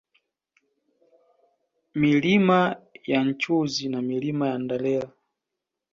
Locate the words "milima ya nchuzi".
1.95-3.89